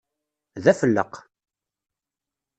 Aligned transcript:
D 0.63 0.65
afellaq! 0.71 1.13